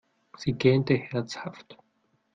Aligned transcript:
Sie 0.35 0.53
gähnte 0.53 0.95
herzhaft. 0.95 1.77